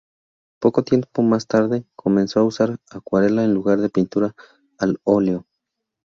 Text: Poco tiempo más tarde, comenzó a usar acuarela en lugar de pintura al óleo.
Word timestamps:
Poco 0.59 0.81
tiempo 0.83 1.21
más 1.21 1.45
tarde, 1.45 1.85
comenzó 1.95 2.39
a 2.39 2.43
usar 2.43 2.79
acuarela 2.89 3.43
en 3.43 3.53
lugar 3.53 3.77
de 3.77 3.91
pintura 3.91 4.33
al 4.79 4.99
óleo. 5.03 5.45